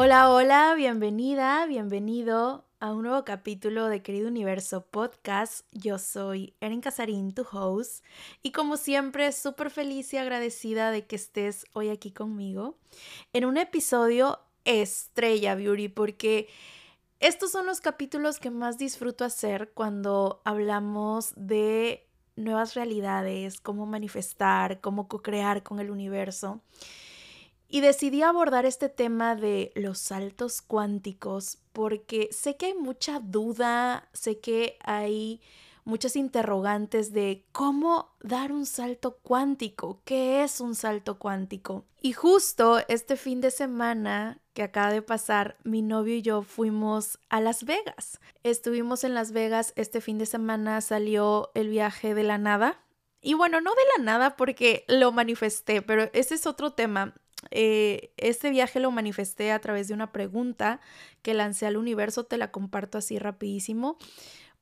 [0.00, 5.66] Hola, hola, bienvenida, bienvenido a un nuevo capítulo de Querido Universo Podcast.
[5.72, 8.04] Yo soy Erin Casarín, tu host,
[8.40, 12.78] y como siempre, súper feliz y agradecida de que estés hoy aquí conmigo
[13.32, 16.48] en un episodio estrella, Beauty, porque
[17.18, 22.06] estos son los capítulos que más disfruto hacer cuando hablamos de
[22.36, 26.62] nuevas realidades, cómo manifestar, cómo co-crear con el universo.
[27.70, 34.08] Y decidí abordar este tema de los saltos cuánticos porque sé que hay mucha duda,
[34.14, 35.42] sé que hay
[35.84, 41.84] muchas interrogantes de cómo dar un salto cuántico, qué es un salto cuántico.
[42.00, 47.18] Y justo este fin de semana que acaba de pasar, mi novio y yo fuimos
[47.28, 48.20] a Las Vegas.
[48.42, 52.80] Estuvimos en Las Vegas este fin de semana, salió el viaje de la nada.
[53.20, 57.14] Y bueno, no de la nada porque lo manifesté, pero ese es otro tema.
[57.50, 60.80] Eh, este viaje lo manifesté a través de una pregunta
[61.22, 63.98] que lancé al universo, te la comparto así rapidísimo.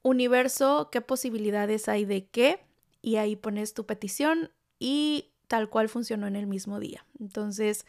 [0.02, 2.60] Universo, ¿qué posibilidades hay de qué?
[3.02, 7.04] Y ahí pones tu petición y tal cual funcionó en el mismo día.
[7.20, 7.86] Entonces,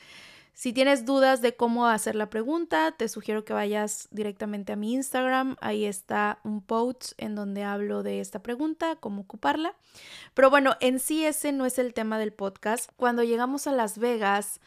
[0.57, 4.93] si tienes dudas de cómo hacer la pregunta, te sugiero que vayas directamente a mi
[4.93, 5.55] Instagram.
[5.61, 9.75] Ahí está un post en donde hablo de esta pregunta, cómo ocuparla.
[10.33, 12.89] Pero bueno, en sí ese no es el tema del podcast.
[12.95, 14.59] Cuando llegamos a Las Vegas,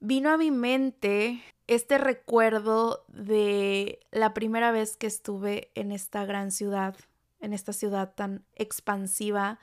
[0.00, 6.50] vino a mi mente este recuerdo de la primera vez que estuve en esta gran
[6.50, 6.96] ciudad,
[7.40, 9.60] en esta ciudad tan expansiva,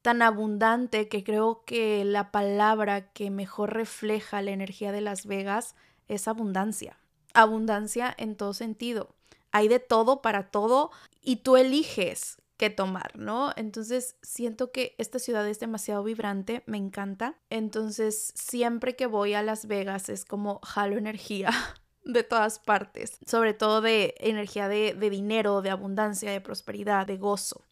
[0.00, 5.74] tan abundante, que creo que la palabra que mejor refleja la energía de Las Vegas
[6.08, 6.98] es abundancia.
[7.34, 9.14] Abundancia en todo sentido.
[9.50, 13.52] Hay de todo para todo y tú eliges que tomar, ¿no?
[13.56, 17.36] Entonces siento que esta ciudad es demasiado vibrante, me encanta.
[17.50, 21.50] Entonces siempre que voy a Las Vegas es como jalo energía
[22.04, 27.16] de todas partes, sobre todo de energía de, de dinero, de abundancia, de prosperidad, de
[27.16, 27.62] gozo.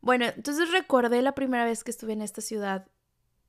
[0.00, 2.88] Bueno, entonces recordé la primera vez que estuve en esta ciudad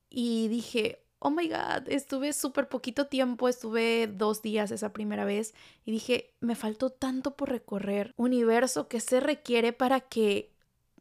[0.09, 5.53] y dije, oh my god, estuve súper poquito tiempo, estuve dos días esa primera vez
[5.85, 10.51] y dije, me faltó tanto por recorrer, universo que se requiere para que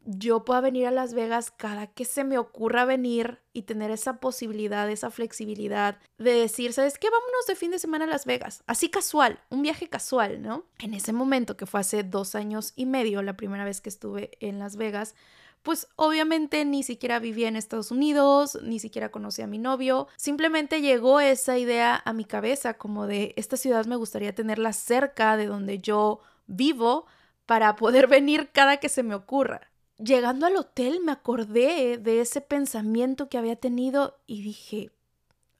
[0.03, 4.19] yo pueda venir a Las Vegas cada que se me ocurra venir y tener esa
[4.19, 7.09] posibilidad, esa flexibilidad de decir, ¿sabes qué?
[7.09, 8.63] Vámonos de fin de semana a Las Vegas.
[8.67, 10.65] Así casual, un viaje casual, ¿no?
[10.79, 14.31] En ese momento, que fue hace dos años y medio, la primera vez que estuve
[14.39, 15.15] en Las Vegas,
[15.63, 20.81] pues obviamente ni siquiera vivía en Estados Unidos, ni siquiera conocía a mi novio, simplemente
[20.81, 25.45] llegó esa idea a mi cabeza como de esta ciudad me gustaría tenerla cerca de
[25.45, 27.05] donde yo vivo
[27.45, 29.69] para poder venir cada que se me ocurra.
[29.97, 34.89] Llegando al hotel me acordé de ese pensamiento que había tenido y dije,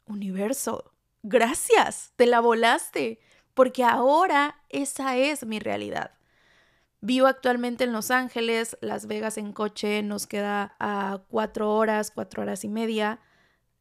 [0.07, 0.91] universo,
[1.22, 3.19] gracias, te la volaste,
[3.53, 6.12] porque ahora esa es mi realidad.
[7.01, 12.44] Vivo actualmente en Los Ángeles, Las Vegas en coche nos queda a cuatro horas, cuatro
[12.44, 13.19] horas y media.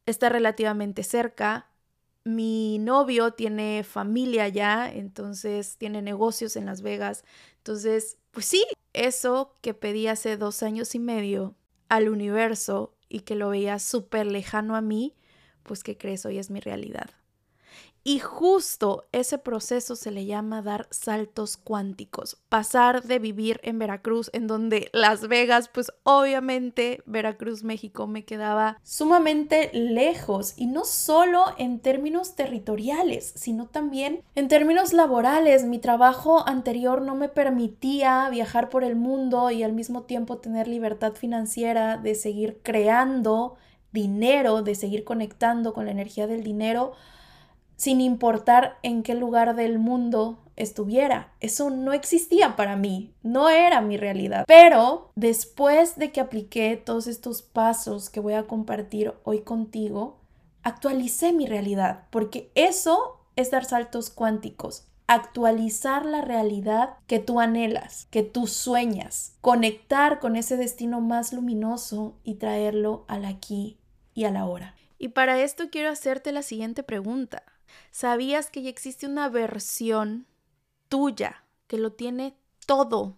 [0.07, 1.69] Está relativamente cerca.
[2.23, 7.23] Mi novio tiene familia allá, entonces tiene negocios en Las Vegas.
[7.57, 11.55] Entonces, pues sí, eso que pedí hace dos años y medio
[11.89, 15.15] al universo y que lo veía súper lejano a mí,
[15.61, 17.11] pues que crees hoy es mi realidad.
[18.03, 24.31] Y justo ese proceso se le llama dar saltos cuánticos, pasar de vivir en Veracruz,
[24.33, 31.45] en donde Las Vegas, pues obviamente Veracruz, México, me quedaba sumamente lejos, y no solo
[31.59, 35.65] en términos territoriales, sino también en términos laborales.
[35.65, 40.67] Mi trabajo anterior no me permitía viajar por el mundo y al mismo tiempo tener
[40.67, 43.57] libertad financiera de seguir creando
[43.91, 46.93] dinero, de seguir conectando con la energía del dinero
[47.81, 51.33] sin importar en qué lugar del mundo estuviera.
[51.39, 54.45] Eso no existía para mí, no era mi realidad.
[54.45, 60.19] Pero después de que apliqué todos estos pasos que voy a compartir hoy contigo,
[60.61, 68.05] actualicé mi realidad, porque eso es dar saltos cuánticos, actualizar la realidad que tú anhelas,
[68.11, 73.79] que tú sueñas, conectar con ese destino más luminoso y traerlo al aquí
[74.13, 74.75] y a la hora.
[74.99, 77.41] Y para esto quiero hacerte la siguiente pregunta.
[77.91, 80.27] ¿Sabías que ya existe una versión
[80.89, 82.35] tuya que lo tiene
[82.65, 83.17] todo?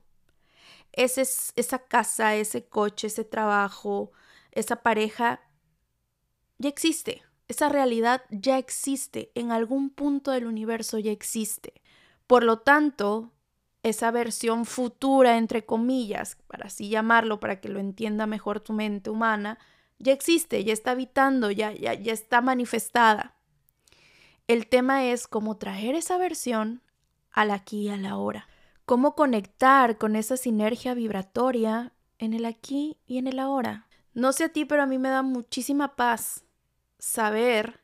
[0.91, 4.11] Ese, esa casa, ese coche, ese trabajo,
[4.51, 5.41] esa pareja,
[6.57, 7.23] ya existe.
[7.47, 9.31] Esa realidad ya existe.
[9.35, 11.81] En algún punto del universo ya existe.
[12.27, 13.31] Por lo tanto,
[13.83, 19.09] esa versión futura, entre comillas, para así llamarlo, para que lo entienda mejor tu mente
[19.09, 19.59] humana,
[19.99, 23.35] ya existe, ya está habitando, ya, ya, ya está manifestada.
[24.47, 26.81] El tema es cómo traer esa versión
[27.31, 28.47] al aquí y a la hora.
[28.85, 33.87] Cómo conectar con esa sinergia vibratoria en el aquí y en el ahora.
[34.13, 36.43] No sé a ti, pero a mí me da muchísima paz
[36.99, 37.81] saber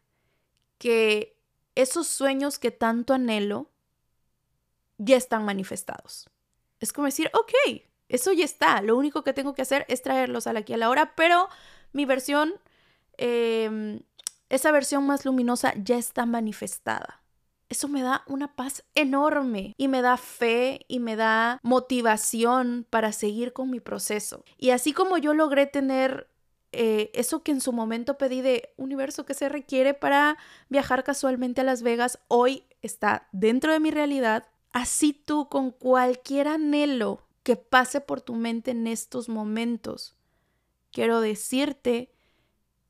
[0.78, 1.38] que
[1.76, 3.70] esos sueños que tanto anhelo
[4.98, 6.30] ya están manifestados.
[6.80, 10.48] Es como decir, ok, eso ya está, lo único que tengo que hacer es traerlos
[10.48, 11.48] al aquí a la hora, pero
[11.94, 12.54] mi versión,
[13.18, 14.02] em,
[14.50, 17.22] esa versión más luminosa ya está manifestada.
[17.70, 23.12] Eso me da una paz enorme y me da fe y me da motivación para
[23.12, 24.44] seguir con mi proceso.
[24.58, 26.28] Y así como yo logré tener
[26.72, 30.38] eh, eso que en su momento pedí de universo que se requiere para
[30.70, 34.48] viajar casualmente a Las Vegas, hoy está dentro de mi realidad.
[34.72, 40.16] Así tú con cualquier anhelo que pase por tu mente en estos momentos,
[40.92, 42.12] quiero decirte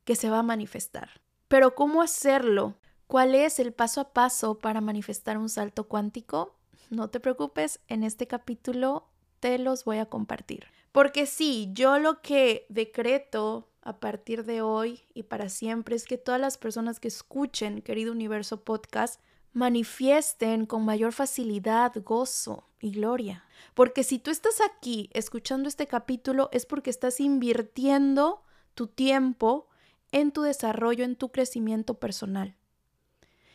[0.06, 1.22] que se va a manifestar.
[1.50, 2.75] Pero ¿cómo hacerlo?
[3.07, 6.56] ¿Cuál es el paso a paso para manifestar un salto cuántico?
[6.92, 9.07] No te preocupes, en este capítulo
[9.40, 10.68] te los voy a compartir.
[10.92, 16.19] Porque sí, yo lo que decreto a partir de hoy y para siempre es que
[16.19, 19.19] todas las personas que escuchen Querido Universo Podcast
[19.52, 23.44] manifiesten con mayor facilidad gozo y gloria.
[23.74, 28.44] Porque si tú estás aquí escuchando este capítulo es porque estás invirtiendo
[28.75, 29.68] tu tiempo
[30.12, 32.56] en tu desarrollo, en tu crecimiento personal.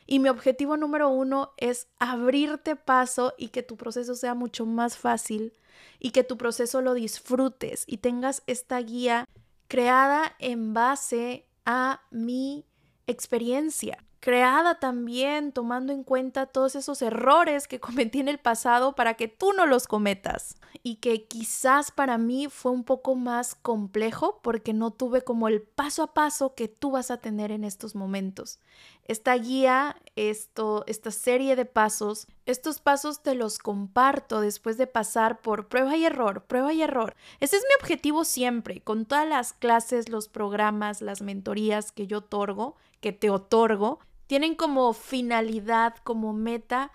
[0.06, 4.98] Y mi objetivo número uno es abrirte paso y que tu proceso sea mucho más
[4.98, 5.54] fácil
[5.98, 9.26] y que tu proceso lo disfrutes y tengas esta guía
[9.66, 12.66] creada en base a mi
[13.06, 19.14] experiencia, creada también tomando en cuenta todos esos errores que cometí en el pasado para
[19.14, 24.40] que tú no los cometas y que quizás para mí fue un poco más complejo
[24.42, 27.94] porque no tuve como el paso a paso que tú vas a tener en estos
[27.94, 28.60] momentos.
[29.04, 35.42] Esta guía, esto, esta serie de pasos, estos pasos te los comparto después de pasar
[35.42, 37.14] por prueba y error, prueba y error.
[37.40, 42.18] Ese es mi objetivo siempre, con todas las clases, los programas, las mentorías que yo
[42.18, 46.92] otorgo, que te otorgo, tienen como finalidad, como meta,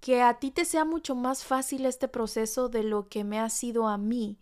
[0.00, 3.48] que a ti te sea mucho más fácil este proceso de lo que me ha
[3.50, 4.38] sido a mí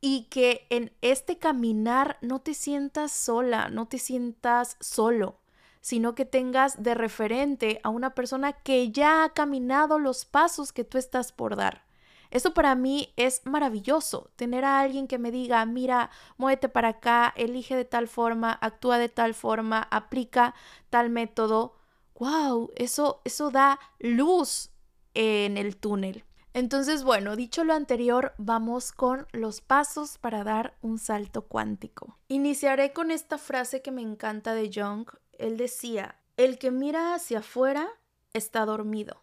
[0.00, 5.38] y que en este caminar no te sientas sola, no te sientas solo
[5.86, 10.82] sino que tengas de referente a una persona que ya ha caminado los pasos que
[10.82, 11.84] tú estás por dar.
[12.32, 17.32] Eso para mí es maravilloso, tener a alguien que me diga, mira, muévete para acá,
[17.36, 20.56] elige de tal forma, actúa de tal forma, aplica
[20.90, 21.75] tal método.
[22.18, 22.72] ¡Wow!
[22.76, 24.70] Eso, eso da luz
[25.14, 26.24] en el túnel.
[26.54, 32.18] Entonces, bueno, dicho lo anterior, vamos con los pasos para dar un salto cuántico.
[32.28, 37.40] Iniciaré con esta frase que me encanta de Jung, él decía, el que mira hacia
[37.40, 37.88] afuera
[38.32, 39.22] está dormido,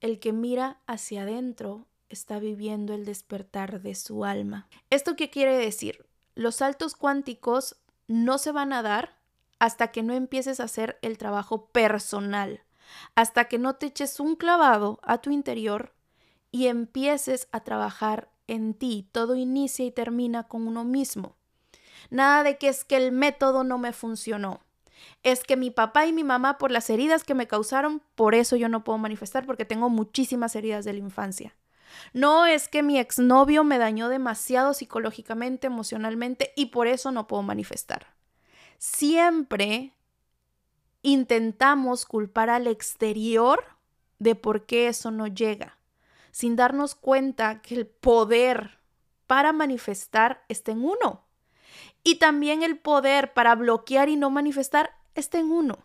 [0.00, 4.68] el que mira hacia adentro está viviendo el despertar de su alma.
[4.90, 6.06] ¿Esto qué quiere decir?
[6.34, 9.15] Los saltos cuánticos no se van a dar
[9.58, 12.62] hasta que no empieces a hacer el trabajo personal,
[13.14, 15.94] hasta que no te eches un clavado a tu interior
[16.50, 19.08] y empieces a trabajar en ti.
[19.12, 21.36] Todo inicia y termina con uno mismo.
[22.10, 24.60] Nada de que es que el método no me funcionó
[25.22, 28.56] es que mi papá y mi mamá, por las heridas que me causaron, por eso
[28.56, 31.54] yo no puedo manifestar, porque tengo muchísimas heridas de la infancia.
[32.12, 37.42] No es que mi exnovio me dañó demasiado psicológicamente, emocionalmente, y por eso no puedo
[37.42, 38.15] manifestar.
[38.78, 39.92] Siempre
[41.02, 43.64] intentamos culpar al exterior
[44.18, 45.78] de por qué eso no llega,
[46.30, 48.78] sin darnos cuenta que el poder
[49.26, 51.22] para manifestar está en uno.
[52.02, 55.78] Y también el poder para bloquear y no manifestar está en uno.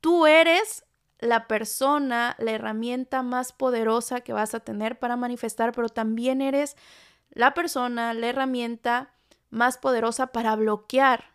[0.00, 0.84] Tú eres
[1.18, 6.76] la persona, la herramienta más poderosa que vas a tener para manifestar, pero también eres
[7.30, 9.12] la persona, la herramienta
[9.50, 11.29] más poderosa para bloquear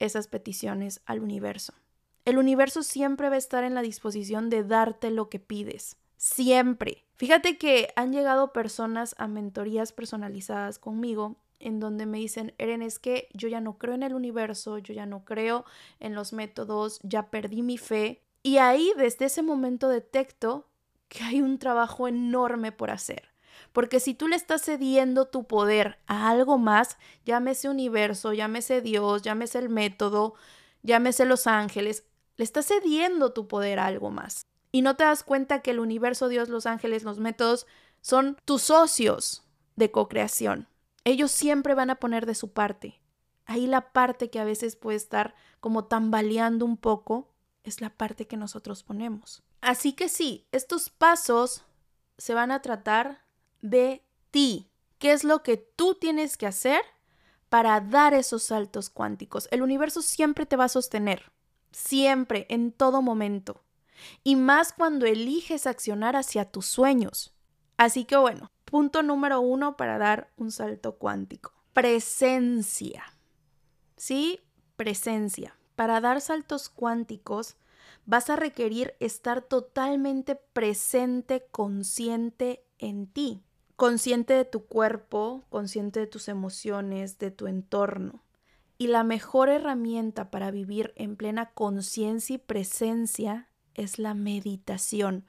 [0.00, 1.74] esas peticiones al universo.
[2.24, 5.96] El universo siempre va a estar en la disposición de darte lo que pides.
[6.16, 7.04] Siempre.
[7.16, 12.98] Fíjate que han llegado personas a mentorías personalizadas conmigo en donde me dicen, Eren, es
[12.98, 15.64] que yo ya no creo en el universo, yo ya no creo
[15.98, 18.22] en los métodos, ya perdí mi fe.
[18.42, 20.66] Y ahí, desde ese momento, detecto
[21.08, 23.29] que hay un trabajo enorme por hacer.
[23.72, 29.22] Porque si tú le estás cediendo tu poder a algo más, llámese universo, llámese Dios,
[29.22, 30.34] llámese el método,
[30.82, 32.04] llámese los ángeles,
[32.36, 34.46] le estás cediendo tu poder a algo más.
[34.72, 37.66] Y no te das cuenta que el universo, Dios, los ángeles, los métodos
[38.00, 39.42] son tus socios
[39.76, 40.68] de co-creación.
[41.04, 43.00] Ellos siempre van a poner de su parte.
[43.46, 47.30] Ahí la parte que a veces puede estar como tambaleando un poco
[47.64, 49.42] es la parte que nosotros ponemos.
[49.60, 51.64] Así que sí, estos pasos
[52.16, 53.24] se van a tratar
[53.60, 54.70] de ti.
[54.98, 56.80] ¿Qué es lo que tú tienes que hacer
[57.48, 59.48] para dar esos saltos cuánticos?
[59.50, 61.32] El universo siempre te va a sostener,
[61.72, 63.62] siempre, en todo momento.
[64.24, 67.34] Y más cuando eliges accionar hacia tus sueños.
[67.76, 71.52] Así que bueno, punto número uno para dar un salto cuántico.
[71.72, 73.04] Presencia.
[73.96, 74.40] ¿Sí?
[74.76, 75.56] Presencia.
[75.76, 77.56] Para dar saltos cuánticos
[78.06, 83.42] vas a requerir estar totalmente presente, consciente en ti,
[83.80, 88.22] consciente de tu cuerpo, consciente de tus emociones, de tu entorno.
[88.76, 95.24] Y la mejor herramienta para vivir en plena conciencia y presencia es la meditación.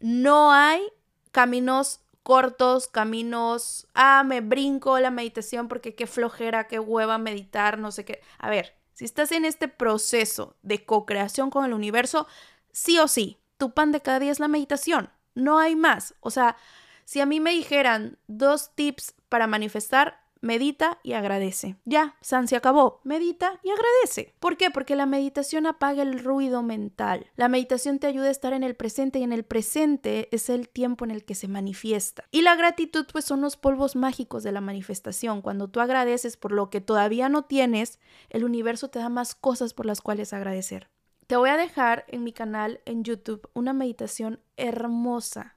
[0.00, 0.82] No hay
[1.30, 7.92] caminos cortos, caminos, ah, me brinco la meditación porque qué flojera, qué hueva meditar, no
[7.92, 8.20] sé qué.
[8.38, 12.26] A ver, si estás en este proceso de co-creación con el universo,
[12.72, 15.08] sí o sí, tu pan de cada día es la meditación.
[15.36, 16.16] No hay más.
[16.18, 16.56] O sea,
[17.04, 21.76] si a mí me dijeran dos tips para manifestar, medita y agradece.
[21.84, 23.00] Ya, San se acabó.
[23.04, 24.34] Medita y agradece.
[24.40, 24.70] ¿Por qué?
[24.70, 27.30] Porque la meditación apaga el ruido mental.
[27.36, 30.68] La meditación te ayuda a estar en el presente y en el presente es el
[30.68, 32.24] tiempo en el que se manifiesta.
[32.30, 35.40] Y la gratitud pues son los polvos mágicos de la manifestación.
[35.40, 39.72] Cuando tú agradeces por lo que todavía no tienes, el universo te da más cosas
[39.72, 40.90] por las cuales agradecer.
[41.28, 45.56] Te voy a dejar en mi canal en YouTube una meditación hermosa,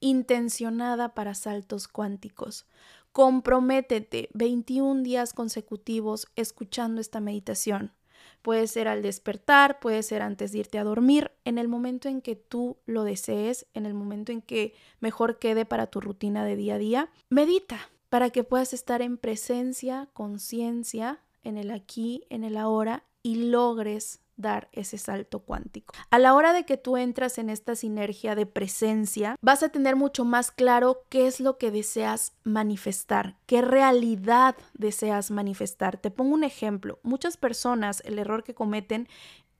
[0.00, 2.66] intencionada para saltos cuánticos
[3.12, 7.92] Comprométete 21 días consecutivos escuchando esta meditación.
[8.40, 12.22] Puede ser al despertar, puede ser antes de irte a dormir, en el momento en
[12.22, 16.54] que tú lo desees, en el momento en que mejor quede para tu rutina de
[16.54, 17.10] día a día.
[17.30, 23.50] Medita para que puedas estar en presencia, conciencia, en el aquí, en el ahora y
[23.50, 25.94] logres dar ese salto cuántico.
[26.10, 29.96] A la hora de que tú entras en esta sinergia de presencia, vas a tener
[29.96, 35.98] mucho más claro qué es lo que deseas manifestar, qué realidad deseas manifestar.
[35.98, 36.98] Te pongo un ejemplo.
[37.02, 39.08] Muchas personas el error que cometen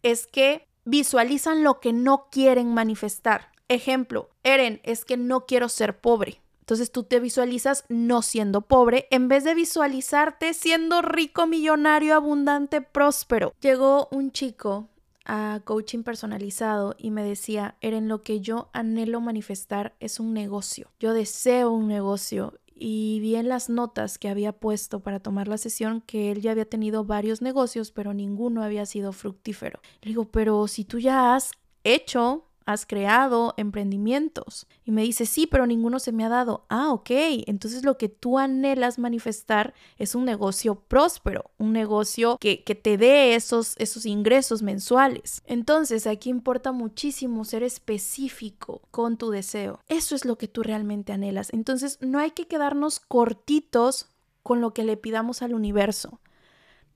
[0.02, 3.52] es que visualizan lo que no quieren manifestar.
[3.68, 6.40] Ejemplo, Eren, es que no quiero ser pobre.
[6.70, 12.80] Entonces tú te visualizas no siendo pobre en vez de visualizarte siendo rico, millonario, abundante,
[12.80, 13.52] próspero.
[13.60, 14.88] Llegó un chico
[15.24, 20.92] a coaching personalizado y me decía, Eren, lo que yo anhelo manifestar es un negocio.
[21.00, 25.58] Yo deseo un negocio y vi en las notas que había puesto para tomar la
[25.58, 29.80] sesión que él ya había tenido varios negocios, pero ninguno había sido fructífero.
[30.02, 31.50] Le digo, pero si tú ya has
[31.82, 34.66] hecho has creado emprendimientos.
[34.84, 36.64] Y me dice, sí, pero ninguno se me ha dado.
[36.68, 37.10] Ah, ok.
[37.46, 42.96] Entonces lo que tú anhelas manifestar es un negocio próspero, un negocio que, que te
[42.96, 45.42] dé esos, esos ingresos mensuales.
[45.46, 49.80] Entonces aquí importa muchísimo ser específico con tu deseo.
[49.88, 51.52] Eso es lo que tú realmente anhelas.
[51.52, 54.08] Entonces no hay que quedarnos cortitos
[54.42, 56.20] con lo que le pidamos al universo.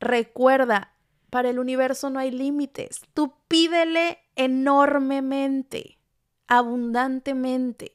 [0.00, 0.94] Recuerda,
[1.30, 3.00] para el universo no hay límites.
[3.12, 5.98] Tú pídele enormemente,
[6.46, 7.92] abundantemente.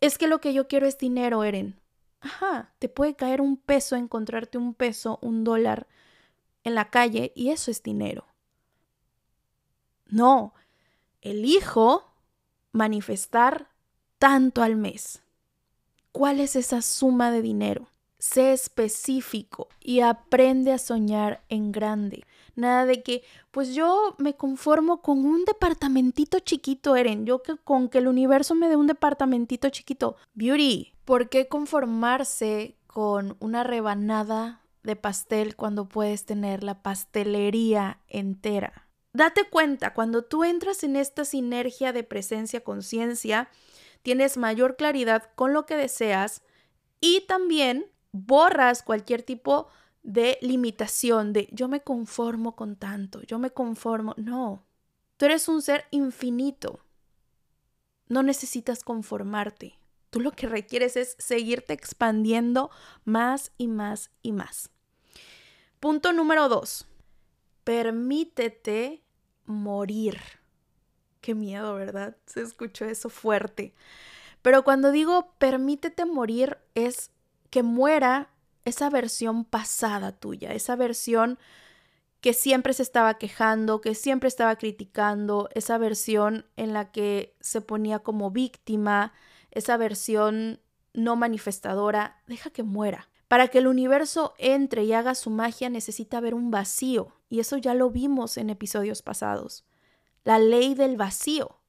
[0.00, 1.78] Es que lo que yo quiero es dinero, Eren.
[2.20, 5.86] Ajá, te puede caer un peso, encontrarte un peso, un dólar
[6.64, 8.26] en la calle y eso es dinero.
[10.06, 10.54] No,
[11.20, 12.12] elijo
[12.72, 13.68] manifestar
[14.18, 15.22] tanto al mes.
[16.12, 17.88] ¿Cuál es esa suma de dinero?
[18.18, 22.24] Sé específico y aprende a soñar en grande.
[22.58, 23.22] Nada de que,
[23.52, 27.24] pues yo me conformo con un departamentito chiquito, Eren.
[27.24, 30.16] Yo que con que el universo me dé un departamentito chiquito.
[30.34, 38.88] Beauty, ¿por qué conformarse con una rebanada de pastel cuando puedes tener la pastelería entera?
[39.12, 43.50] Date cuenta, cuando tú entras en esta sinergia de presencia-conciencia,
[44.02, 46.42] tienes mayor claridad con lo que deseas
[47.00, 49.68] y también borras cualquier tipo
[50.08, 54.14] de limitación, de yo me conformo con tanto, yo me conformo.
[54.16, 54.64] No,
[55.18, 56.80] tú eres un ser infinito.
[58.08, 59.78] No necesitas conformarte.
[60.08, 62.70] Tú lo que requieres es seguirte expandiendo
[63.04, 64.70] más y más y más.
[65.78, 66.86] Punto número dos.
[67.64, 69.02] Permítete
[69.44, 70.18] morir.
[71.20, 72.16] Qué miedo, ¿verdad?
[72.24, 73.74] Se escuchó eso fuerte.
[74.40, 77.10] Pero cuando digo permítete morir es
[77.50, 78.30] que muera
[78.68, 81.38] esa versión pasada tuya, esa versión
[82.20, 87.60] que siempre se estaba quejando, que siempre estaba criticando, esa versión en la que se
[87.60, 89.12] ponía como víctima,
[89.50, 90.60] esa versión
[90.94, 93.08] no manifestadora, deja que muera.
[93.28, 97.56] Para que el universo entre y haga su magia necesita haber un vacío y eso
[97.58, 99.64] ya lo vimos en episodios pasados.
[100.24, 101.60] La ley del vacío.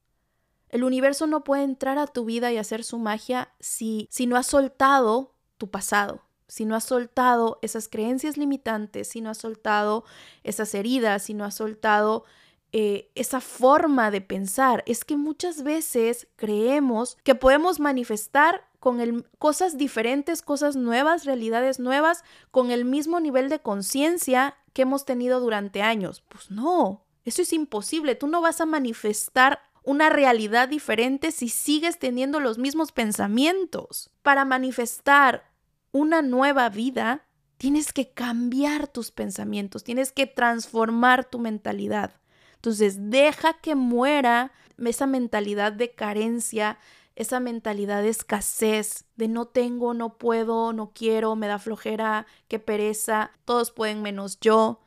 [0.70, 4.36] El universo no puede entrar a tu vida y hacer su magia si, si no
[4.36, 10.04] has soltado tu pasado, si no has soltado esas creencias limitantes, si no has soltado
[10.42, 12.24] esas heridas, si no has soltado
[12.72, 14.82] eh, esa forma de pensar.
[14.86, 21.80] Es que muchas veces creemos que podemos manifestar con el, cosas diferentes, cosas nuevas, realidades
[21.80, 26.22] nuevas, con el mismo nivel de conciencia que hemos tenido durante años.
[26.28, 28.14] Pues no, eso es imposible.
[28.14, 34.10] Tú no vas a manifestar una realidad diferente si sigues teniendo los mismos pensamientos.
[34.22, 35.49] Para manifestar
[35.92, 42.20] una nueva vida, tienes que cambiar tus pensamientos, tienes que transformar tu mentalidad.
[42.54, 46.78] Entonces, deja que muera esa mentalidad de carencia,
[47.16, 52.58] esa mentalidad de escasez, de no tengo, no puedo, no quiero, me da flojera, qué
[52.58, 54.80] pereza, todos pueden menos yo.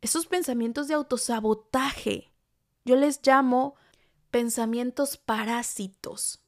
[0.00, 2.32] Esos pensamientos de autosabotaje,
[2.84, 3.74] yo les llamo
[4.30, 6.40] pensamientos parásitos,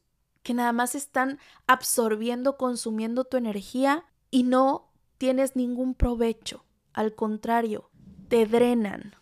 [0.49, 4.89] que nada más están absorbiendo, consumiendo tu energía y no
[5.19, 6.65] tienes ningún provecho.
[6.95, 7.91] Al contrario,
[8.29, 9.15] te drenan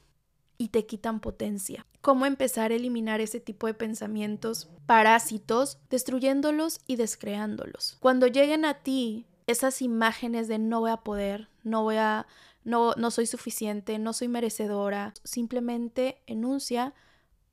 [0.56, 1.85] y te quitan potencia.
[2.00, 7.97] ¿Cómo empezar a eliminar ese tipo de pensamientos parásitos, destruyéndolos y descreándolos?
[7.99, 12.28] Cuando lleguen a ti esas imágenes de no voy a poder, no voy a,
[12.62, 16.95] no, no soy suficiente, no soy merecedora, simplemente enuncia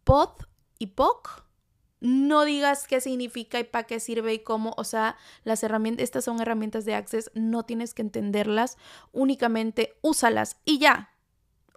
[0.04, 0.30] pod
[0.78, 1.48] y poc.
[2.04, 6.26] No digas qué significa y para qué sirve y cómo, o sea, las herramientas, estas
[6.26, 8.78] son herramientas de Access, no tienes que entenderlas,
[9.14, 11.14] únicamente úsalas y ya,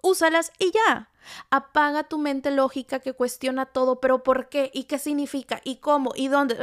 [0.01, 1.09] úsalas y ya.
[1.49, 4.69] Apaga tu mente lógica que cuestiona todo, pero ¿por qué?
[4.73, 5.61] ¿Y qué significa?
[5.63, 6.11] ¿Y cómo?
[6.13, 6.57] ¿Y dónde?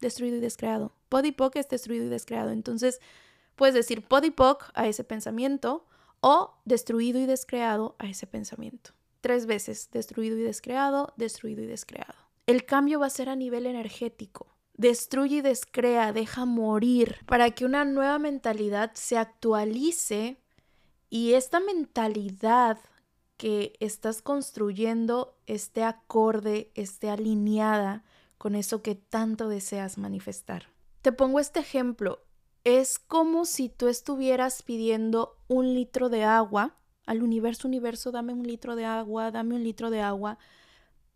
[0.00, 0.92] Destruido y descreado.
[1.10, 2.50] Podipoc es destruido y descreado.
[2.50, 3.00] Entonces,
[3.54, 5.86] puedes decir podipoc a ese pensamiento
[6.20, 8.90] o destruido y descreado a ese pensamiento.
[9.20, 12.31] Tres veces, destruido y descreado, destruido y descreado.
[12.46, 14.48] El cambio va a ser a nivel energético.
[14.74, 20.38] Destruye y descrea, deja morir para que una nueva mentalidad se actualice
[21.08, 22.78] y esta mentalidad
[23.36, 28.04] que estás construyendo esté acorde, esté alineada
[28.38, 30.66] con eso que tanto deseas manifestar.
[31.02, 32.24] Te pongo este ejemplo.
[32.64, 38.46] Es como si tú estuvieras pidiendo un litro de agua al universo, universo, dame un
[38.46, 40.38] litro de agua, dame un litro de agua,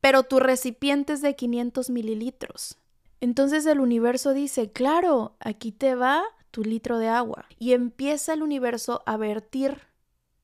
[0.07, 2.79] pero tu recipiente es de 500 mililitros.
[3.21, 7.47] Entonces el universo dice, claro, aquí te va tu litro de agua.
[7.59, 9.81] Y empieza el universo a vertir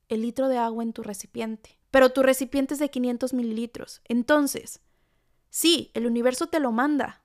[0.09, 1.79] el litro de agua en tu recipiente.
[1.91, 4.01] Pero tu recipiente es de 500 mililitros.
[4.03, 4.81] Entonces,
[5.49, 7.22] sí, el universo te lo manda,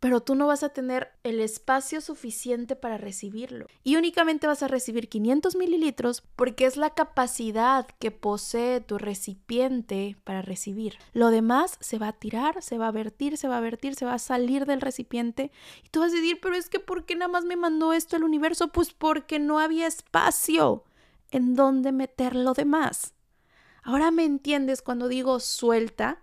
[0.00, 3.66] pero tú no vas a tener el espacio suficiente para recibirlo.
[3.84, 10.16] Y únicamente vas a recibir 500 mililitros porque es la capacidad que posee tu recipiente
[10.24, 10.96] para recibir.
[11.12, 14.06] Lo demás se va a tirar, se va a vertir, se va a vertir, se
[14.06, 15.52] va a salir del recipiente.
[15.84, 18.16] Y tú vas a decir, pero es que ¿por qué nada más me mandó esto
[18.16, 18.68] el universo?
[18.68, 20.84] Pues porque no había espacio
[21.30, 23.12] en donde meter lo demás.
[23.82, 26.22] Ahora me entiendes cuando digo suelta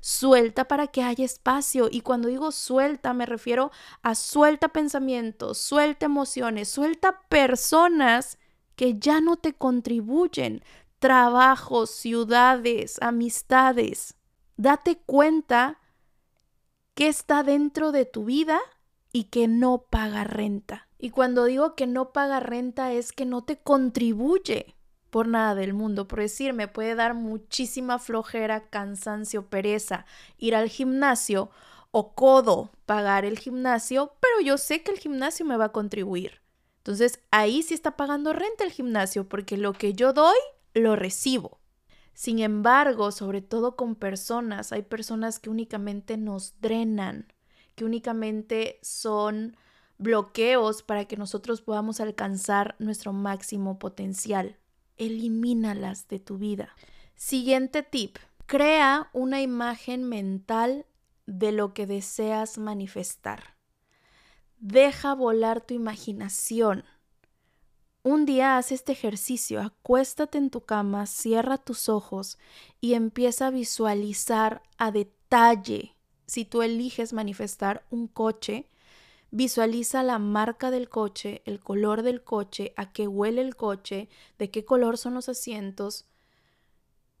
[0.00, 1.88] Suelta para que haya espacio.
[1.90, 3.70] Y cuando digo suelta, me refiero
[4.02, 8.38] a suelta pensamientos, suelta emociones, suelta personas
[8.76, 10.62] que ya no te contribuyen,
[10.98, 14.14] trabajos, ciudades, amistades.
[14.56, 15.78] Date cuenta
[16.94, 18.58] que está dentro de tu vida
[19.12, 20.88] y que no paga renta.
[20.98, 24.77] Y cuando digo que no paga renta es que no te contribuye
[25.10, 26.08] por nada del mundo.
[26.08, 30.06] Por decir, me puede dar muchísima flojera, cansancio, pereza
[30.38, 31.50] ir al gimnasio
[31.90, 36.40] o codo pagar el gimnasio, pero yo sé que el gimnasio me va a contribuir.
[36.78, 40.38] Entonces ahí sí está pagando renta el gimnasio porque lo que yo doy,
[40.74, 41.58] lo recibo.
[42.14, 47.32] Sin embargo, sobre todo con personas, hay personas que únicamente nos drenan,
[47.74, 49.56] que únicamente son
[49.98, 54.56] bloqueos para que nosotros podamos alcanzar nuestro máximo potencial
[54.98, 56.74] elimínalas de tu vida.
[57.14, 58.18] Siguiente tip.
[58.46, 60.86] Crea una imagen mental
[61.26, 63.56] de lo que deseas manifestar.
[64.58, 66.84] Deja volar tu imaginación.
[68.02, 72.38] Un día haz este ejercicio, acuéstate en tu cama, cierra tus ojos
[72.80, 75.94] y empieza a visualizar a detalle.
[76.26, 78.70] Si tú eliges manifestar un coche,
[79.30, 84.50] Visualiza la marca del coche, el color del coche, a qué huele el coche, de
[84.50, 86.06] qué color son los asientos.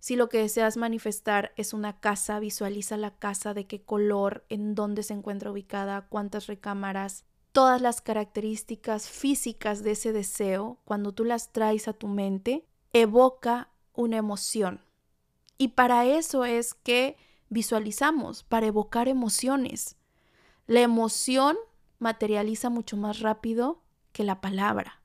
[0.00, 4.74] Si lo que deseas manifestar es una casa, visualiza la casa, de qué color, en
[4.74, 11.24] dónde se encuentra ubicada, cuántas recámaras, todas las características físicas de ese deseo, cuando tú
[11.24, 14.80] las traes a tu mente, evoca una emoción.
[15.58, 17.16] Y para eso es que
[17.50, 19.96] visualizamos, para evocar emociones.
[20.66, 21.56] La emoción
[21.98, 23.82] materializa mucho más rápido
[24.12, 25.02] que la palabra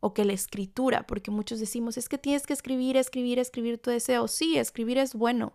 [0.00, 3.90] o que la escritura, porque muchos decimos, es que tienes que escribir, escribir, escribir tu
[3.90, 4.28] deseo.
[4.28, 5.54] Sí, escribir es bueno,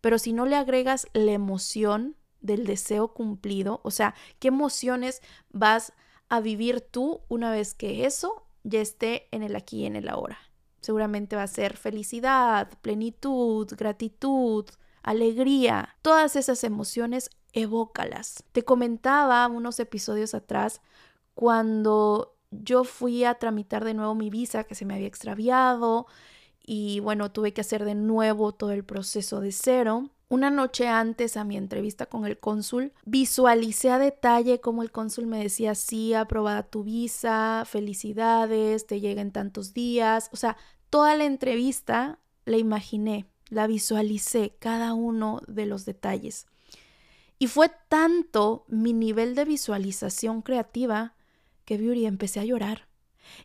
[0.00, 5.92] pero si no le agregas la emoción del deseo cumplido, o sea, qué emociones vas
[6.28, 10.08] a vivir tú una vez que eso ya esté en el aquí y en el
[10.08, 10.38] ahora.
[10.80, 14.66] Seguramente va a ser felicidad, plenitud, gratitud,
[15.02, 15.96] alegría.
[16.02, 18.44] Todas esas emociones, evócalas.
[18.52, 20.80] Te comentaba unos episodios atrás
[21.34, 26.06] cuando yo fui a tramitar de nuevo mi visa que se me había extraviado
[26.64, 30.10] y bueno, tuve que hacer de nuevo todo el proceso de cero.
[30.28, 35.26] Una noche antes a mi entrevista con el cónsul, visualicé a detalle cómo el cónsul
[35.26, 40.28] me decía, sí, aprobada tu visa, felicidades, te llega en tantos días.
[40.34, 40.58] O sea,
[40.90, 46.47] toda la entrevista la imaginé, la visualicé, cada uno de los detalles.
[47.38, 51.14] Y fue tanto mi nivel de visualización creativa
[51.64, 52.88] que Beauty empecé a llorar.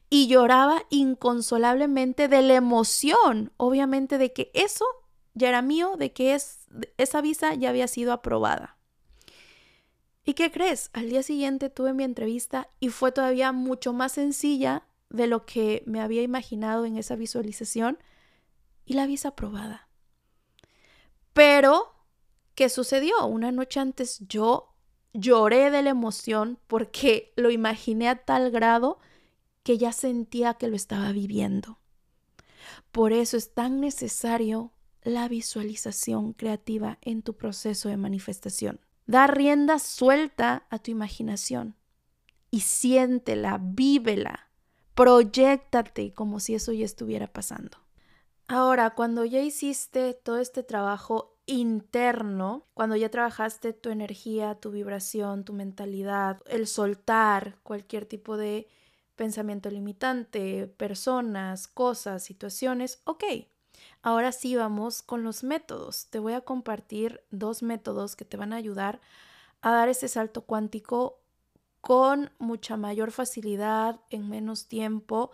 [0.10, 4.86] Y lloraba inconsolablemente de la emoción, obviamente, de que eso
[5.34, 8.78] ya era mío, de que es, esa visa ya había sido aprobada.
[10.26, 10.90] ¿Y qué crees?
[10.94, 15.84] Al día siguiente tuve mi entrevista y fue todavía mucho más sencilla de lo que
[15.86, 18.00] me había imaginado en esa visualización
[18.86, 19.90] y la visa aprobada.
[21.34, 21.93] Pero,
[22.56, 23.26] ¿qué sucedió?
[23.26, 24.74] Una noche antes yo
[25.14, 29.00] lloré de la emoción porque lo imaginé a tal grado
[29.64, 31.80] que ya sentía que lo estaba viviendo.
[32.92, 34.72] Por eso es tan necesario
[35.04, 38.80] la visualización creativa en tu proceso de manifestación.
[39.06, 41.76] Da rienda suelta a tu imaginación
[42.52, 44.50] y siéntela, vívela,
[44.96, 47.78] proyectate como si eso ya estuviera pasando.
[48.48, 55.44] Ahora, cuando ya hiciste todo este trabajo interno, cuando ya trabajaste tu energía, tu vibración,
[55.44, 58.68] tu mentalidad, el soltar cualquier tipo de
[59.16, 63.24] pensamiento limitante, personas, cosas, situaciones, ok,
[64.02, 66.08] Ahora sí vamos con los métodos.
[66.10, 69.00] Te voy a compartir dos métodos que te van a ayudar
[69.62, 71.20] a dar ese salto cuántico
[71.82, 75.32] con mucha mayor facilidad, en menos tiempo.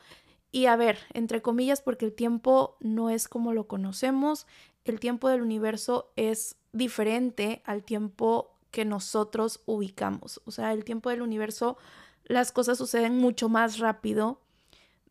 [0.52, 4.48] Y a ver, entre comillas, porque el tiempo no es como lo conocemos,
[4.85, 10.41] el tiempo del universo es diferente al tiempo que nosotros ubicamos.
[10.45, 11.77] O sea, el tiempo del universo,
[12.25, 14.39] las cosas suceden mucho más rápido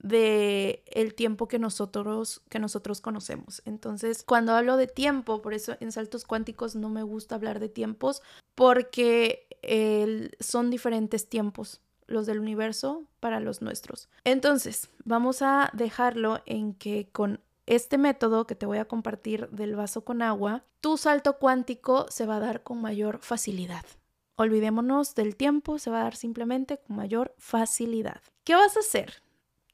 [0.00, 3.62] de el tiempo que nosotros que nosotros conocemos.
[3.64, 7.68] Entonces, cuando hablo de tiempo, por eso en saltos cuánticos no me gusta hablar de
[7.68, 8.22] tiempos
[8.54, 9.46] porque
[10.38, 14.08] son diferentes tiempos los del universo para los nuestros.
[14.22, 19.76] Entonces, vamos a dejarlo en que con este método que te voy a compartir del
[19.76, 23.84] vaso con agua, tu salto cuántico se va a dar con mayor facilidad.
[24.36, 28.22] Olvidémonos del tiempo, se va a dar simplemente con mayor facilidad.
[28.44, 29.22] ¿Qué vas a hacer?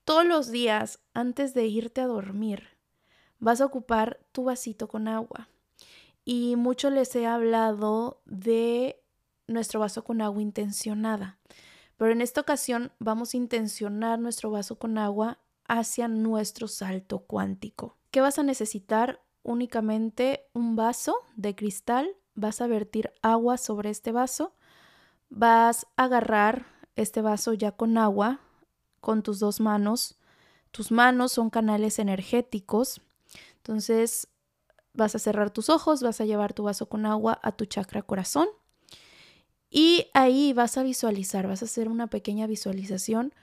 [0.04, 2.64] Todos los días, antes de irte a dormir,
[3.38, 5.48] vas a ocupar tu vasito con agua.
[6.24, 9.00] Y mucho les he hablado de
[9.46, 11.38] nuestro vaso con agua intencionada.
[11.96, 17.96] Pero en esta ocasión vamos a intencionar nuestro vaso con agua hacia nuestro salto cuántico.
[18.10, 19.20] ¿Qué vas a necesitar?
[19.42, 22.08] Únicamente un vaso de cristal.
[22.34, 24.54] Vas a vertir agua sobre este vaso.
[25.30, 28.40] Vas a agarrar este vaso ya con agua
[29.00, 30.16] con tus dos manos.
[30.70, 33.00] Tus manos son canales energéticos.
[33.56, 34.28] Entonces
[34.92, 38.02] vas a cerrar tus ojos, vas a llevar tu vaso con agua a tu chakra
[38.02, 38.48] corazón
[39.76, 43.34] y ahí vas a visualizar, vas a hacer una pequeña visualización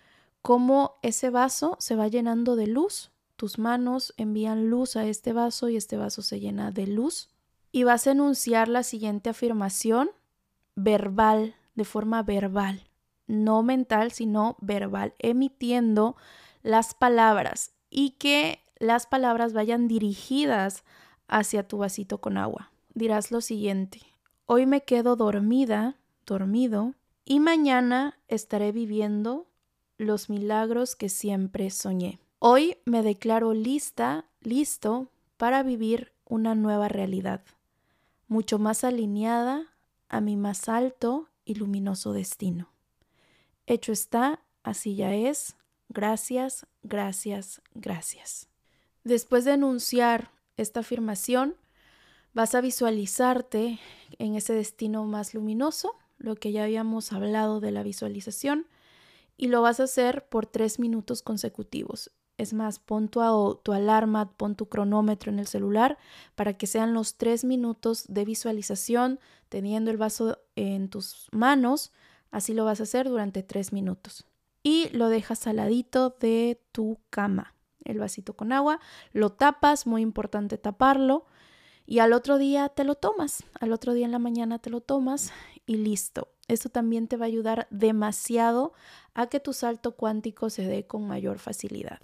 [0.42, 3.12] cómo ese vaso se va llenando de luz.
[3.36, 7.30] Tus manos envían luz a este vaso y este vaso se llena de luz.
[7.72, 10.12] Y vas a enunciar la siguiente afirmación
[10.76, 12.92] verbal, de forma verbal
[13.32, 16.16] no mental, sino verbal, emitiendo
[16.64, 20.84] las palabras y que las palabras vayan dirigidas
[21.28, 22.72] hacia tu vasito con agua.
[22.94, 24.02] Dirás lo siguiente,
[24.46, 29.48] hoy me quedo dormida, dormido, y mañana estaré viviendo
[30.02, 32.20] los milagros que siempre soñé.
[32.40, 37.44] Hoy me declaro lista, listo para vivir una nueva realidad,
[38.28, 39.68] mucho más alineada
[40.10, 42.70] a mi más alto y luminoso destino.
[43.68, 45.56] Hecho está, así ya es.
[45.90, 48.48] Gracias, gracias, gracias.
[49.04, 51.56] Después de enunciar esta afirmación,
[52.34, 53.80] vas a visualizarte
[54.20, 58.68] en ese destino más luminoso, lo que ya habíamos hablado de la visualización,
[59.42, 62.12] y lo vas a hacer por tres minutos consecutivos.
[62.38, 63.22] Es más, pon tu,
[63.64, 65.98] tu alarma, pon tu cronómetro en el celular
[66.36, 71.92] para que sean los tres minutos de visualización teniendo el vaso en tus manos.
[72.30, 74.28] Así lo vas a hacer durante tres minutos.
[74.62, 78.80] Y lo dejas al ladito de tu cama, el vasito con agua.
[79.12, 81.26] Lo tapas, muy importante taparlo.
[81.88, 83.44] Y al otro día te lo tomas.
[83.60, 85.34] Al otro día en la mañana te lo tomas
[85.66, 86.28] y listo.
[86.52, 88.74] Esto también te va a ayudar demasiado
[89.14, 92.00] a que tu salto cuántico se dé con mayor facilidad.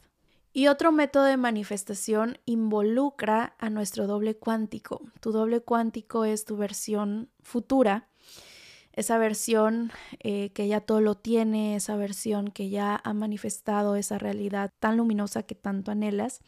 [0.54, 5.02] Y otro método de manifestación involucra a nuestro doble cuántico.
[5.20, 8.08] Tu doble cuántico es tu versión futura,
[8.94, 14.18] esa versión eh, que ya todo lo tiene, esa versión que ya ha manifestado esa
[14.18, 16.40] realidad tan luminosa que tanto anhelas.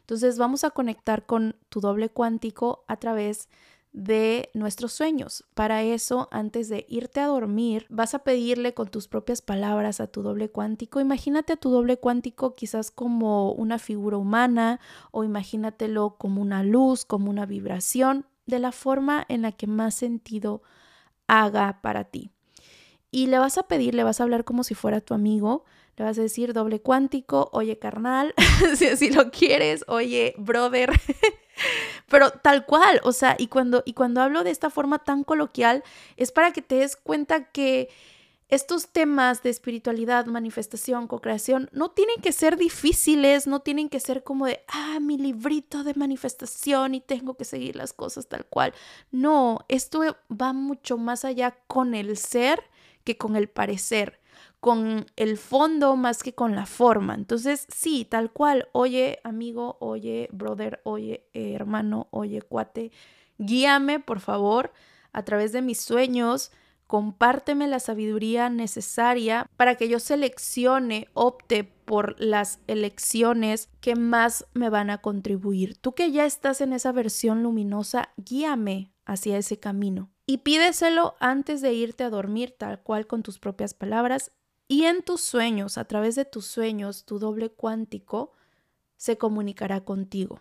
[0.00, 3.48] Entonces vamos a conectar con tu doble cuántico a través
[3.94, 5.44] de nuestros sueños.
[5.54, 10.08] Para eso, antes de irte a dormir, vas a pedirle con tus propias palabras a
[10.08, 11.00] tu doble cuántico.
[11.00, 14.80] Imagínate a tu doble cuántico quizás como una figura humana
[15.12, 19.94] o imagínatelo como una luz, como una vibración, de la forma en la que más
[19.94, 20.62] sentido
[21.28, 22.32] haga para ti.
[23.12, 25.64] Y le vas a pedir, le vas a hablar como si fuera tu amigo,
[25.96, 28.34] le vas a decir doble cuántico, oye carnal,
[28.76, 30.90] si así lo quieres, oye brother,
[32.08, 35.82] pero tal cual, o sea, y cuando, y cuando hablo de esta forma tan coloquial,
[36.16, 37.88] es para que te des cuenta que
[38.48, 44.22] estos temas de espiritualidad, manifestación, co-creación, no tienen que ser difíciles, no tienen que ser
[44.22, 48.74] como de, ah, mi librito de manifestación y tengo que seguir las cosas tal cual.
[49.10, 52.62] No, esto va mucho más allá con el ser
[53.02, 54.20] que con el parecer
[54.64, 57.14] con el fondo más que con la forma.
[57.14, 62.90] Entonces, sí, tal cual, oye amigo, oye brother, oye hermano, oye cuate,
[63.36, 64.72] guíame por favor
[65.12, 66.50] a través de mis sueños,
[66.86, 74.70] compárteme la sabiduría necesaria para que yo seleccione, opte por las elecciones que más me
[74.70, 75.76] van a contribuir.
[75.76, 80.10] Tú que ya estás en esa versión luminosa, guíame hacia ese camino.
[80.26, 84.32] Y pídeselo antes de irte a dormir, tal cual con tus propias palabras,
[84.68, 88.32] y en tus sueños, a través de tus sueños, tu doble cuántico
[88.96, 90.40] se comunicará contigo.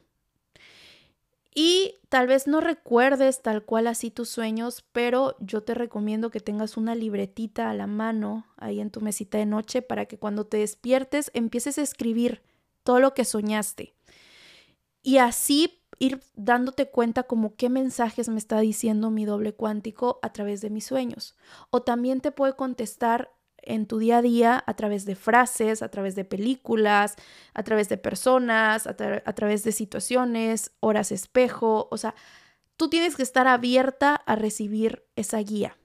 [1.55, 6.39] Y tal vez no recuerdes tal cual así tus sueños, pero yo te recomiendo que
[6.39, 10.45] tengas una libretita a la mano ahí en tu mesita de noche para que cuando
[10.45, 12.41] te despiertes empieces a escribir
[12.83, 13.93] todo lo que soñaste.
[15.03, 20.33] Y así ir dándote cuenta como qué mensajes me está diciendo mi doble cuántico a
[20.33, 21.35] través de mis sueños.
[21.69, 23.31] O también te puede contestar
[23.65, 27.15] en tu día a día a través de frases, a través de películas,
[27.53, 32.15] a través de personas, a, través de situaciones, horas espejo, o sea,
[32.77, 35.77] tú tienes que estar abierta a recibir esa guía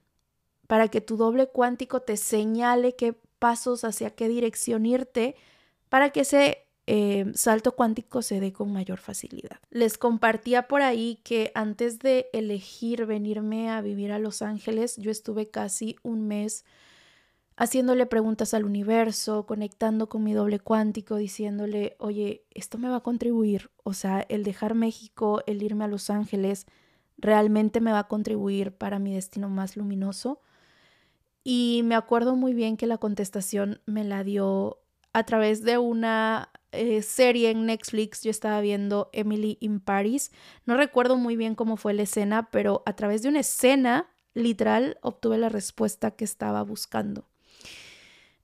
[0.67, 5.37] para que tu doble cuántico te señale qué pasos hacia qué dirección irte
[5.89, 9.59] para que ese eh, salto cuántico se dé con mayor facilidad.
[9.71, 15.11] Les compartía por ahí que antes de elegir venirme a vivir a Los Ángeles, yo
[15.11, 16.65] estuve casi un mes
[17.59, 23.03] haciéndole preguntas al universo, conectando con mi doble cuántico, diciéndole, oye, esto me va a
[23.03, 26.67] contribuir, o sea, el dejar México, el irme a Los Ángeles,
[27.19, 30.41] realmente me va a contribuir para mi destino más luminoso.
[31.43, 34.79] Y me acuerdo muy bien que la contestación me la dio
[35.13, 38.23] a través de una eh, serie en Netflix.
[38.23, 40.31] Yo estaba viendo Emily in Paris.
[40.65, 44.99] No recuerdo muy bien cómo fue la escena, pero a través de una escena literal
[45.03, 47.27] obtuve la respuesta que estaba buscando.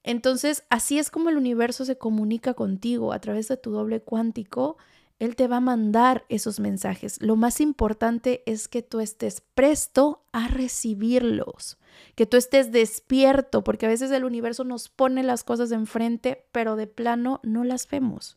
[0.05, 4.77] Entonces, así es como el universo se comunica contigo a través de tu doble cuántico.
[5.19, 7.21] Él te va a mandar esos mensajes.
[7.23, 11.79] Lo más importante es que tú estés presto a recibirlos,
[12.17, 16.77] que tú estés despierto, porque a veces el universo nos pone las cosas enfrente, pero
[16.77, 18.37] de plano no las vemos.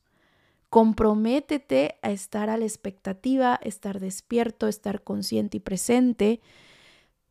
[0.69, 6.39] Comprométete a estar a la expectativa, estar despierto, estar consciente y presente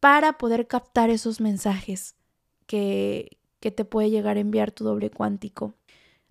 [0.00, 2.16] para poder captar esos mensajes
[2.66, 3.35] que,
[3.66, 5.74] que te puede llegar a enviar tu doble cuántico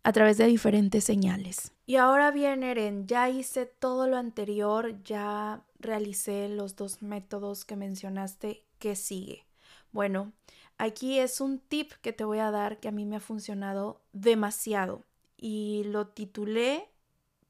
[0.03, 1.73] a través de diferentes señales.
[1.85, 7.75] Y ahora bien, Eren, ya hice todo lo anterior, ya realicé los dos métodos que
[7.75, 8.63] mencionaste.
[8.79, 9.43] ¿Qué sigue?
[9.91, 10.31] Bueno,
[10.77, 13.99] aquí es un tip que te voy a dar que a mí me ha funcionado
[14.13, 15.03] demasiado
[15.35, 16.87] y lo titulé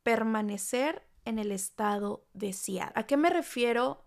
[0.01, 2.91] permanecer en el estado deseado.
[2.95, 4.03] ¿A qué me refiero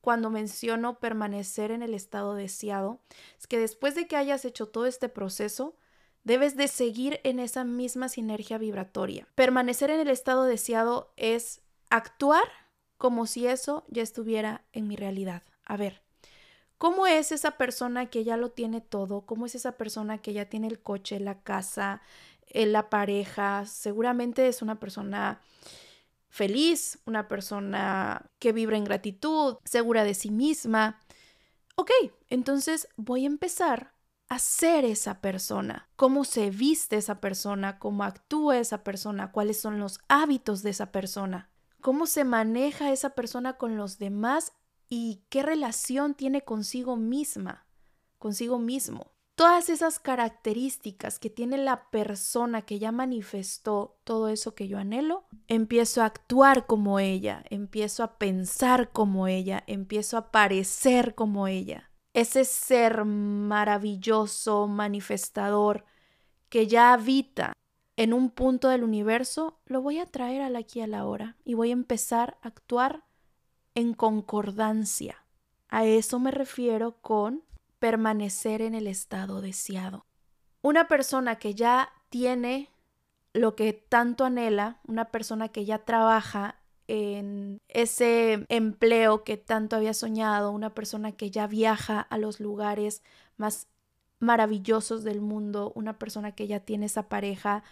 [0.00, 3.00] cuando menciono permanecer en el estado deseado,
[3.38, 5.76] es que después de que hayas hecho todo este proceso,
[6.24, 9.26] debes de seguir en esa misma sinergia vibratoria.
[9.34, 12.44] Permanecer en el estado deseado es actuar
[12.96, 15.42] como si eso ya estuviera en mi realidad.
[15.64, 16.02] A ver,
[16.76, 19.22] ¿cómo es esa persona que ya lo tiene todo?
[19.22, 22.02] ¿Cómo es esa persona que ya tiene el coche, la casa,
[22.48, 25.40] eh, la pareja, seguramente es una persona
[26.28, 31.00] feliz, una persona que vibra en gratitud, segura de sí misma.
[31.76, 31.90] Ok,
[32.28, 33.94] entonces voy a empezar
[34.28, 39.78] a ser esa persona, cómo se viste esa persona, cómo actúa esa persona, cuáles son
[39.78, 44.52] los hábitos de esa persona, cómo se maneja esa persona con los demás
[44.90, 47.66] y qué relación tiene consigo misma,
[48.18, 54.66] consigo mismo todas esas características que tiene la persona que ya manifestó todo eso que
[54.66, 61.14] yo anhelo, empiezo a actuar como ella, empiezo a pensar como ella, empiezo a parecer
[61.14, 61.88] como ella.
[62.14, 65.84] Ese ser maravilloso, manifestador,
[66.48, 67.52] que ya habita
[67.96, 71.54] en un punto del universo, lo voy a traer al aquí a la hora y
[71.54, 73.04] voy a empezar a actuar
[73.76, 75.24] en concordancia.
[75.68, 77.44] A eso me refiero con
[77.78, 80.06] permanecer en el estado deseado.
[80.62, 82.70] Una persona que ya tiene
[83.32, 86.56] lo que tanto anhela, una persona que ya trabaja
[86.88, 93.02] en ese empleo que tanto había soñado, una persona que ya viaja a los lugares
[93.36, 93.68] más
[94.20, 97.62] maravillosos del mundo, una persona que ya tiene esa pareja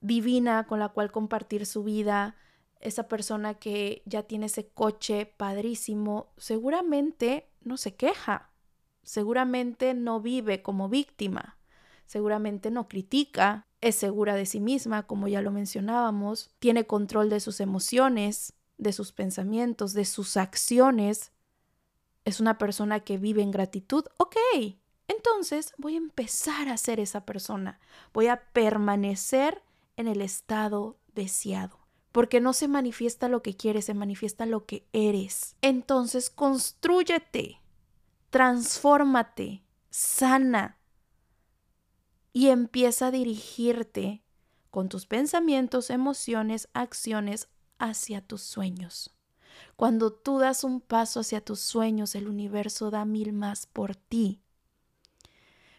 [0.00, 2.34] divina con la cual compartir su vida,
[2.80, 8.49] esa persona que ya tiene ese coche padrísimo, seguramente no se queja,
[9.02, 11.58] seguramente no vive como víctima,
[12.06, 17.40] seguramente no critica, es segura de sí misma, como ya lo mencionábamos, tiene control de
[17.40, 21.32] sus emociones, de sus pensamientos, de sus acciones,
[22.24, 24.36] es una persona que vive en gratitud, ok,
[25.08, 27.80] entonces voy a empezar a ser esa persona,
[28.12, 29.62] voy a permanecer
[29.96, 31.78] en el estado deseado.
[32.12, 35.54] Porque no se manifiesta lo que quieres, se manifiesta lo que eres.
[35.62, 37.59] Entonces, construyete
[38.30, 40.78] transfórmate, sana
[42.32, 44.22] y empieza a dirigirte
[44.70, 49.16] con tus pensamientos, emociones, acciones hacia tus sueños.
[49.76, 54.40] Cuando tú das un paso hacia tus sueños, el universo da mil más por ti.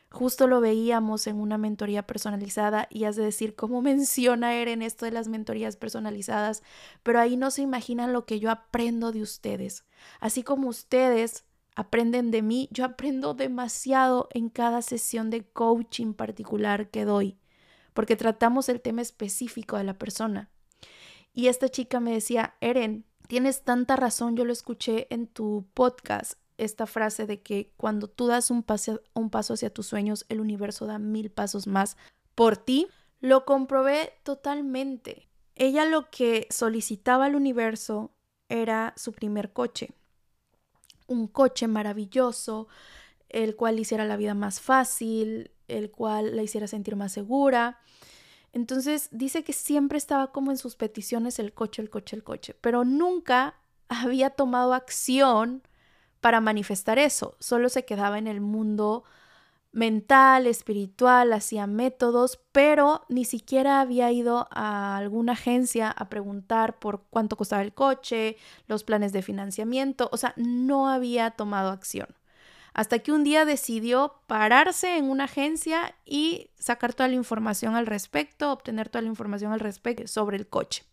[0.10, 5.06] Justo lo veíamos en una mentoría personalizada y has de decir cómo menciona Eren esto
[5.06, 6.64] de las mentorías personalizadas,
[7.02, 9.86] pero ahí no se imaginan lo que yo aprendo de ustedes.
[10.20, 16.90] Así como ustedes aprenden de mí, yo aprendo demasiado en cada sesión de coaching particular
[16.90, 17.38] que doy,
[17.94, 20.50] porque tratamos el tema específico de la persona.
[21.34, 26.34] Y esta chica me decía, Eren, tienes tanta razón, yo lo escuché en tu podcast,
[26.58, 28.66] esta frase de que cuando tú das un
[29.14, 31.98] un paso hacia tus sueños, el universo da mil pasos más
[32.36, 32.88] por ti.
[33.20, 35.28] Lo comprobé totalmente.
[35.56, 38.12] Ella lo que solicitaba al universo
[38.48, 39.96] era su primer coche
[41.12, 42.68] un coche maravilloso,
[43.30, 47.80] el cual le hiciera la vida más fácil, el cual la hiciera sentir más segura.
[48.54, 52.56] Entonces dice que siempre estaba como en sus peticiones el coche, el coche, el coche,
[52.60, 53.56] pero nunca
[53.88, 55.64] había tomado acción
[56.20, 59.04] para manifestar eso, solo se quedaba en el mundo
[59.72, 67.04] mental, espiritual, hacía métodos, pero ni siquiera había ido a alguna agencia a preguntar por
[67.10, 72.08] cuánto costaba el coche, los planes de financiamiento, o sea, no había tomado acción.
[72.74, 77.86] Hasta que un día decidió pararse en una agencia y sacar toda la información al
[77.86, 80.84] respecto, obtener toda la información al respecto sobre el coche.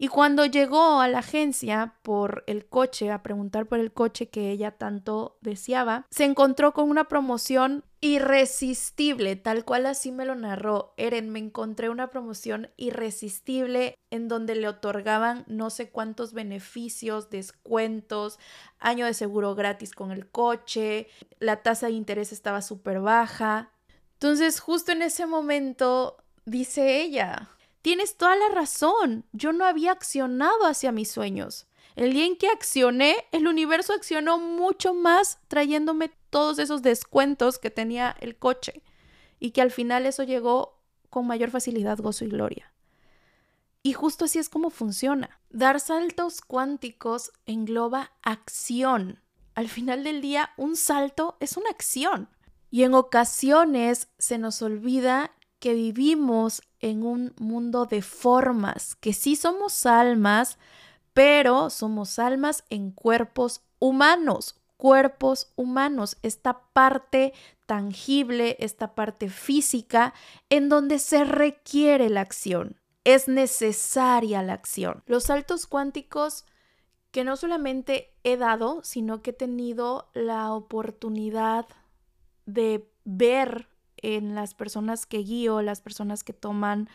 [0.00, 4.52] Y cuando llegó a la agencia por el coche, a preguntar por el coche que
[4.52, 10.94] ella tanto deseaba, se encontró con una promoción irresistible, tal cual así me lo narró
[10.96, 11.30] Eren.
[11.30, 18.38] Me encontré una promoción irresistible en donde le otorgaban no sé cuántos beneficios, descuentos,
[18.78, 21.08] año de seguro gratis con el coche,
[21.40, 23.72] la tasa de interés estaba súper baja.
[24.14, 27.48] Entonces, justo en ese momento, dice ella,
[27.88, 29.24] Tienes toda la razón.
[29.32, 31.66] Yo no había accionado hacia mis sueños.
[31.96, 37.70] El día en que accioné, el universo accionó mucho más trayéndome todos esos descuentos que
[37.70, 38.82] tenía el coche
[39.40, 42.74] y que al final eso llegó con mayor facilidad, gozo y gloria.
[43.82, 45.40] Y justo así es como funciona.
[45.48, 49.22] Dar saltos cuánticos engloba acción.
[49.54, 52.28] Al final del día, un salto es una acción.
[52.70, 59.36] Y en ocasiones se nos olvida que vivimos en un mundo de formas, que sí
[59.36, 60.58] somos almas,
[61.12, 67.32] pero somos almas en cuerpos humanos, cuerpos humanos, esta parte
[67.66, 70.14] tangible, esta parte física,
[70.48, 75.02] en donde se requiere la acción, es necesaria la acción.
[75.06, 76.44] Los saltos cuánticos
[77.10, 81.66] que no solamente he dado, sino que he tenido la oportunidad
[82.46, 83.68] de ver
[84.02, 86.88] en las personas que guío, las personas que toman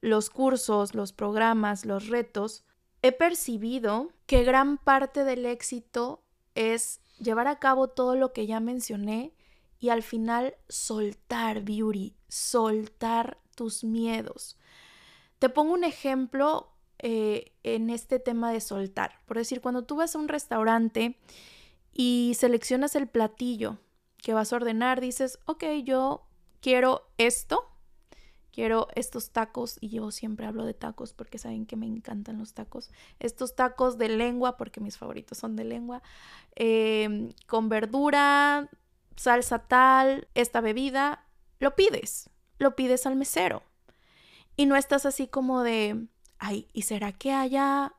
[0.00, 2.64] los cursos, los programas, los retos,
[3.02, 6.22] he percibido que gran parte del éxito
[6.54, 9.34] es llevar a cabo todo lo que ya mencioné
[9.78, 14.56] y al final soltar, Beauty, soltar tus miedos.
[15.38, 19.20] Te pongo un ejemplo eh, en este tema de soltar.
[19.24, 21.18] Por decir, cuando tú vas a un restaurante
[21.92, 23.78] y seleccionas el platillo
[24.22, 26.26] que vas a ordenar, dices, ok, yo
[26.60, 27.66] quiero esto,
[28.52, 32.52] quiero estos tacos, y yo siempre hablo de tacos porque saben que me encantan los
[32.52, 36.02] tacos, estos tacos de lengua, porque mis favoritos son de lengua,
[36.54, 38.68] em, con verdura,
[39.16, 41.26] salsa tal, esta bebida,
[41.58, 43.62] lo pides, lo pides al mesero.
[44.56, 46.06] Y no estás así como de,
[46.38, 47.94] ay, ¿y será que haya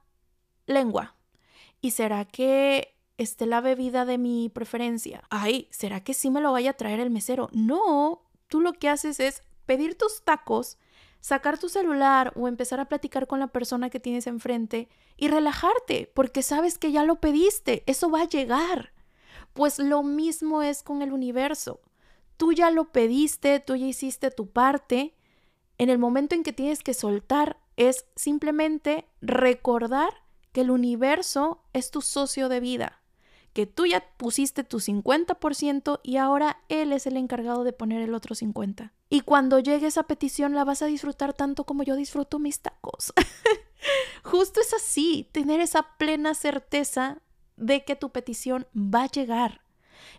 [0.66, 1.16] lengua?
[1.80, 5.24] ¿Y será que esté la bebida de mi preferencia?
[5.30, 7.50] Ay, ¿será que sí me lo vaya a traer el mesero?
[7.54, 10.78] No, tú lo que haces es pedir tus tacos,
[11.20, 16.12] sacar tu celular o empezar a platicar con la persona que tienes enfrente y relajarte,
[16.14, 18.92] porque sabes que ya lo pediste, eso va a llegar.
[19.54, 21.82] Pues lo mismo es con el universo.
[22.38, 25.14] Tú ya lo pediste, tú ya hiciste tu parte.
[25.78, 31.92] En el momento en que tienes que soltar es simplemente recordar que el universo es
[31.92, 33.01] tu socio de vida
[33.54, 38.14] que tú ya pusiste tu 50% y ahora él es el encargado de poner el
[38.14, 38.91] otro 50%.
[39.10, 43.14] Y cuando llegue esa petición la vas a disfrutar tanto como yo disfruto mis tacos.
[44.24, 47.22] Justo es así, tener esa plena certeza
[47.58, 49.62] de que tu petición va a llegar.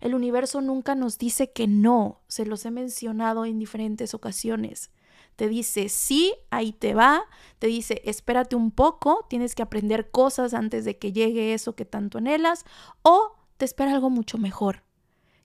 [0.01, 4.91] El universo nunca nos dice que no, se los he mencionado en diferentes ocasiones.
[5.37, 7.25] Te dice sí, ahí te va,
[7.59, 11.85] te dice espérate un poco, tienes que aprender cosas antes de que llegue eso que
[11.85, 12.65] tanto anhelas,
[13.03, 14.83] o te espera algo mucho mejor.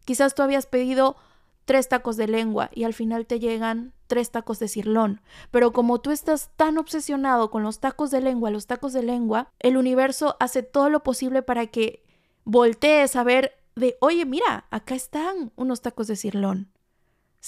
[0.05, 1.17] Quizás tú habías pedido
[1.65, 5.21] tres tacos de lengua y al final te llegan tres tacos de cirlón.
[5.51, 9.51] Pero como tú estás tan obsesionado con los tacos de lengua, los tacos de lengua,
[9.59, 12.03] el universo hace todo lo posible para que
[12.45, 16.71] voltees a ver de, oye, mira, acá están unos tacos de cirlón.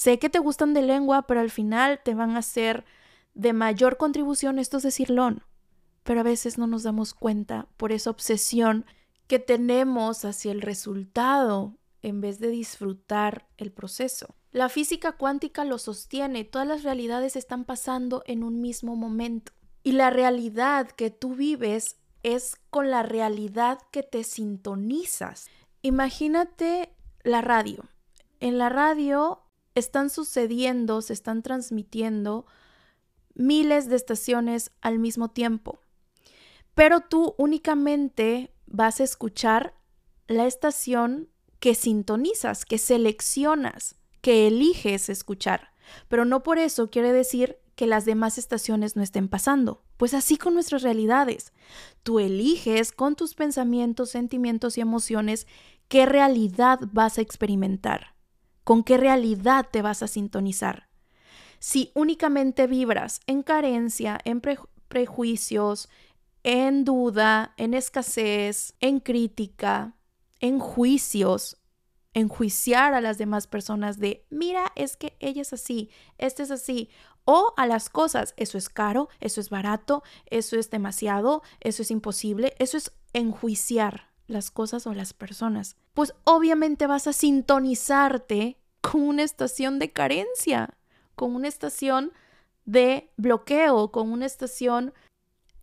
[0.00, 2.86] Sé que te gustan de lengua, pero al final te van a hacer
[3.34, 5.44] de mayor contribución estos de cirlón.
[6.04, 8.86] Pero a veces no nos damos cuenta por esa obsesión
[9.26, 14.34] que tenemos hacia el resultado en vez de disfrutar el proceso.
[14.52, 19.52] La física cuántica lo sostiene, todas las realidades están pasando en un mismo momento.
[19.82, 25.50] Y la realidad que tú vives es con la realidad que te sintonizas.
[25.82, 27.84] Imagínate la radio.
[28.40, 29.42] En la radio
[29.74, 32.46] están sucediendo, se están transmitiendo
[33.34, 35.80] miles de estaciones al mismo tiempo.
[36.74, 39.74] Pero tú únicamente vas a escuchar
[40.26, 45.72] la estación que sintonizas, que seleccionas, que eliges escuchar.
[46.08, 49.82] Pero no por eso quiere decir que las demás estaciones no estén pasando.
[49.96, 51.52] Pues así con nuestras realidades.
[52.02, 55.46] Tú eliges con tus pensamientos, sentimientos y emociones
[55.88, 58.14] qué realidad vas a experimentar
[58.64, 60.88] con qué realidad te vas a sintonizar.
[61.58, 64.40] Si únicamente vibras en carencia, en
[64.88, 65.88] prejuicios,
[66.42, 69.94] en duda, en escasez, en crítica,
[70.40, 71.58] en juicios,
[72.14, 76.88] enjuiciar a las demás personas de, mira, es que ella es así, este es así,
[77.24, 81.90] o a las cosas, eso es caro, eso es barato, eso es demasiado, eso es
[81.90, 89.02] imposible, eso es enjuiciar las cosas o las personas, pues obviamente vas a sintonizarte con
[89.02, 90.78] una estación de carencia,
[91.14, 92.12] con una estación
[92.64, 94.94] de bloqueo, con una estación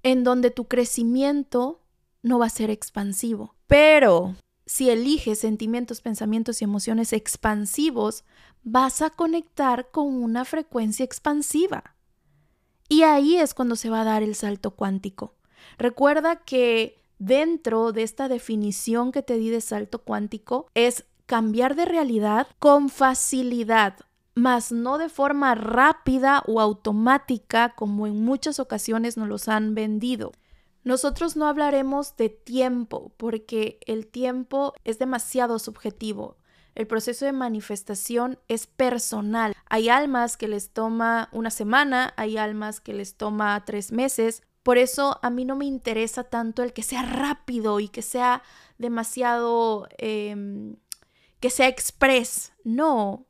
[0.04, 1.82] en donde tu crecimiento
[2.22, 3.56] no va a ser expansivo.
[3.68, 8.24] Pero si eliges sentimientos, pensamientos y emociones expansivos,
[8.64, 11.96] vas a conectar con una frecuencia expansiva.
[12.90, 15.36] Y ahí es cuando se va a dar el salto cuántico.
[15.78, 21.86] Recuerda que dentro de esta definición que te di de salto cuántico es cambiar de
[21.86, 23.96] realidad con facilidad,
[24.34, 30.32] mas no de forma rápida o automática como en muchas ocasiones nos los han vendido.
[30.84, 36.38] Nosotros no hablaremos de tiempo porque el tiempo es demasiado subjetivo.
[36.76, 39.54] El proceso de manifestación es personal.
[39.68, 44.78] Hay almas que les toma una semana, hay almas que les toma tres meses, por
[44.78, 48.44] eso a mí no me interesa tanto el que sea rápido y que sea
[48.78, 50.76] demasiado em,
[51.40, 52.52] que sea express.
[52.66, 53.28] No.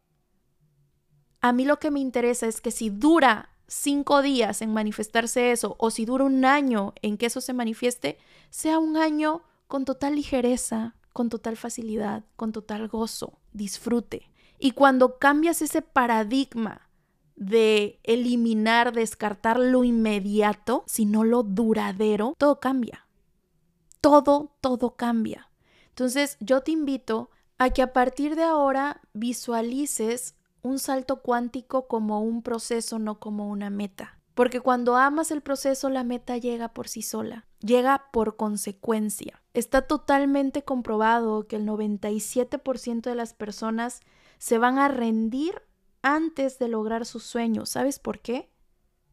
[1.40, 5.76] A mí lo que me interesa es que si dura cinco días en manifestarse eso,
[5.78, 8.18] o si dura un año en que eso se manifieste,
[8.50, 14.32] sea un año con total ligereza, con total facilidad, con total gozo, disfrute.
[14.58, 16.87] Y cuando cambias ese paradigma
[17.38, 23.08] de eliminar, descartar lo inmediato, sino lo duradero, todo cambia.
[24.02, 25.50] Todo, todo cambia.
[25.90, 32.22] Entonces yo te invito a que a partir de ahora visualices un salto cuántico como
[32.22, 34.20] un proceso, no como una meta.
[34.34, 39.42] Porque cuando amas el proceso, la meta llega por sí sola, llega por consecuencia.
[39.54, 44.02] Está totalmente comprobado que el 97% de las personas
[44.38, 45.64] se van a rendir
[46.08, 47.70] antes de lograr sus sueños.
[47.70, 48.50] ¿Sabes por qué?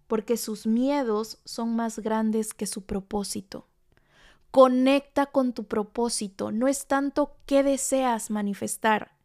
[0.06, 3.66] Porque sus miedos son más grandes que su propósito.
[4.50, 6.52] Conecta con tu propósito.
[6.52, 9.16] No es tanto qué deseas manifestar,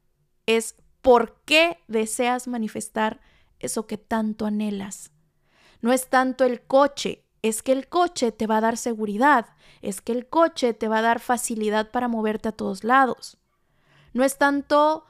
[0.48, 3.22] es por qué deseas manifestar
[3.60, 5.12] eso que tanto anhelas.
[5.82, 9.46] No es tanto el coche, es que el coche te va a dar seguridad,
[9.82, 13.38] es que el coche te va a dar facilidad para moverte a todos lados.
[14.14, 15.06] No es tanto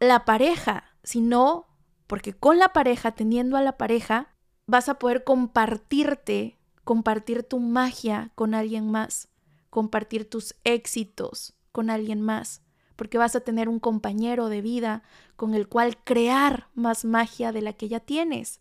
[0.00, 1.67] la pareja, sino
[2.08, 4.34] porque con la pareja, teniendo a la pareja,
[4.66, 9.28] vas a poder compartirte, compartir tu magia con alguien más,
[9.70, 12.62] compartir tus éxitos con alguien más,
[12.96, 15.04] porque vas a tener un compañero de vida
[15.36, 18.60] con el cual crear más magia de la que ya tienes.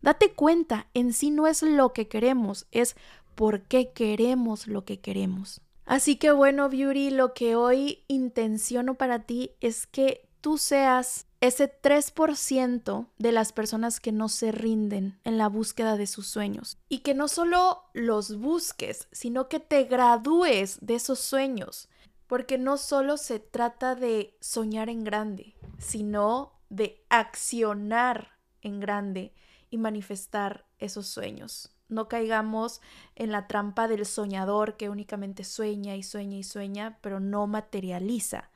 [0.00, 2.96] Date cuenta, en sí no es lo que queremos, es
[3.34, 5.60] por qué queremos lo que queremos.
[5.84, 11.72] Así que bueno, Beauty, lo que hoy intenciono para ti es que tú seas ese
[11.72, 16.78] 3% de las personas que no se rinden en la búsqueda de sus sueños.
[16.88, 21.88] Y que no solo los busques, sino que te gradúes de esos sueños.
[22.26, 29.32] Porque no solo se trata de soñar en grande, sino de accionar en grande
[29.70, 31.70] y manifestar esos sueños.
[31.88, 32.82] No caigamos
[33.14, 38.50] en la trampa del soñador que únicamente sueña y sueña y sueña, pero no materializa.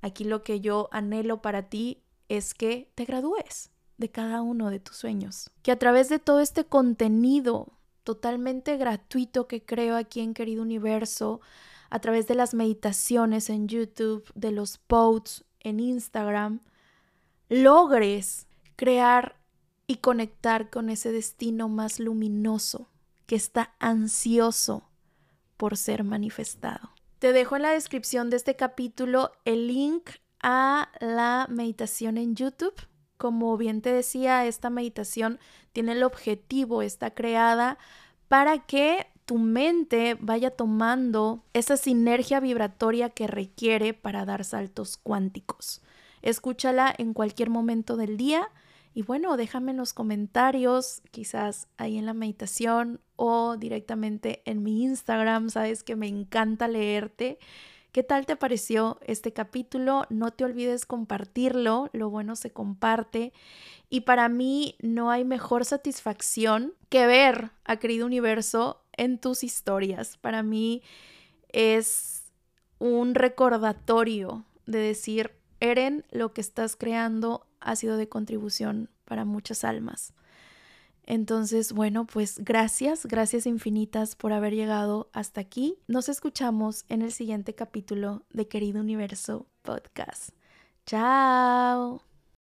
[0.00, 4.80] Aquí lo que yo anhelo para ti es que te gradúes de cada uno de
[4.80, 5.50] tus sueños.
[5.62, 7.72] Que a través de todo este contenido
[8.04, 11.40] totalmente gratuito que creo aquí en Querido Universo,
[11.90, 16.60] a través de las meditaciones en YouTube, de los posts en Instagram,
[17.48, 19.36] logres crear
[19.86, 22.88] y conectar con ese destino más luminoso
[23.26, 24.88] que está ansioso
[25.56, 26.90] por ser manifestado.
[27.18, 30.10] Te dejo en la descripción de este capítulo el link
[30.42, 32.74] a la meditación en YouTube.
[33.16, 35.38] Como bien te decía, esta meditación
[35.72, 37.78] tiene el objetivo, está creada
[38.28, 45.82] para que tu mente vaya tomando esa sinergia vibratoria que requiere para dar saltos cuánticos.
[46.22, 48.48] Escúchala en cualquier momento del día
[48.94, 54.82] y bueno, déjame en los comentarios, quizás ahí en la meditación o directamente en mi
[54.82, 57.38] Instagram, sabes que me encanta leerte.
[57.98, 60.06] ¿Qué tal te pareció este capítulo?
[60.08, 63.32] No te olvides compartirlo, lo bueno se comparte.
[63.90, 70.16] Y para mí no hay mejor satisfacción que ver a Querido Universo en tus historias.
[70.16, 70.84] Para mí
[71.48, 72.30] es
[72.78, 79.64] un recordatorio de decir, Eren, lo que estás creando ha sido de contribución para muchas
[79.64, 80.14] almas.
[81.10, 85.78] Entonces, bueno, pues gracias, gracias infinitas por haber llegado hasta aquí.
[85.86, 90.32] Nos escuchamos en el siguiente capítulo de Querido Universo Podcast.
[90.84, 92.07] Chao.